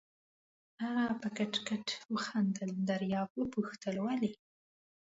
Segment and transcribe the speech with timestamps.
[0.83, 4.31] هغه په کټ کټ وخندل، دریاب وپوښت: ولې؟